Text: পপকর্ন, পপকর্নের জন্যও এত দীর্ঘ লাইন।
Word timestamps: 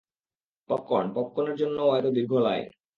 পপকর্ন, 0.69 1.07
পপকর্নের 1.15 1.59
জন্যও 1.61 1.95
এত 1.99 2.05
দীর্ঘ 2.15 2.31
লাইন। 2.45 2.65